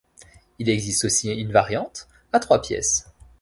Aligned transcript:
Il 0.57 0.67
existe 0.67 1.05
aussi 1.05 1.31
un 1.31 1.51
variante 1.51 2.07
à 2.33 2.39
trois 2.39 2.59
pièces. 2.59 3.13